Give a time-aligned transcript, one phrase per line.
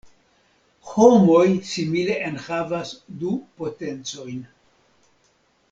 [0.91, 1.43] Homoj
[1.73, 4.41] simile enhavas du potencojn.